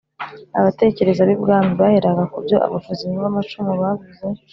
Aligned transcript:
Abatekereza 0.59 1.21
b’i 1.27 1.37
bwami 1.41 1.71
baheraga 1.81 2.23
ku 2.31 2.37
byo 2.45 2.57
abavuzi 2.65 3.03
b’amacumu 3.21 3.71
bavuze 3.81 4.25